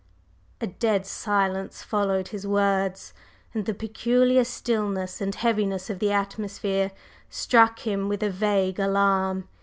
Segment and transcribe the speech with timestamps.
[0.59, 3.13] A dead silence followed his words,
[3.53, 6.89] and the peculiar stillness and heaviness of the atmosphere
[7.29, 9.47] struck him with a vague alarm.